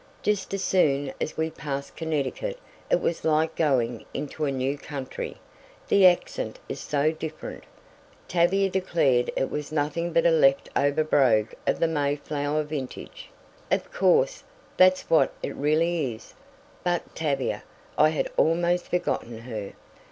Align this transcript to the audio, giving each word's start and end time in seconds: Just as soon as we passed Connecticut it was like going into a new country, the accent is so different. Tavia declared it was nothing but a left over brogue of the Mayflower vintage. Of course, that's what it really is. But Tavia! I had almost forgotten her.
Just 0.23 0.51
as 0.51 0.63
soon 0.63 1.13
as 1.21 1.37
we 1.37 1.51
passed 1.51 1.95
Connecticut 1.95 2.57
it 2.89 2.99
was 2.99 3.23
like 3.23 3.53
going 3.55 4.03
into 4.15 4.45
a 4.45 4.51
new 4.51 4.75
country, 4.75 5.37
the 5.89 6.07
accent 6.07 6.57
is 6.67 6.79
so 6.79 7.11
different. 7.11 7.65
Tavia 8.27 8.67
declared 8.71 9.29
it 9.35 9.51
was 9.51 9.71
nothing 9.71 10.11
but 10.11 10.25
a 10.25 10.31
left 10.31 10.69
over 10.75 11.03
brogue 11.03 11.53
of 11.67 11.79
the 11.79 11.87
Mayflower 11.87 12.63
vintage. 12.63 13.29
Of 13.69 13.91
course, 13.93 14.43
that's 14.75 15.07
what 15.07 15.33
it 15.43 15.53
really 15.55 16.15
is. 16.15 16.33
But 16.83 17.13
Tavia! 17.13 17.61
I 17.95 18.09
had 18.09 18.27
almost 18.37 18.87
forgotten 18.87 19.37
her. 19.41 19.73